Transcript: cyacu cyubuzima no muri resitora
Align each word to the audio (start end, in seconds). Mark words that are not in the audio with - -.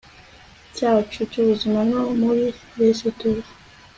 cyacu 0.75 1.19
cyubuzima 1.31 1.79
no 1.89 2.01
muri 2.19 2.43
resitora 2.79 3.45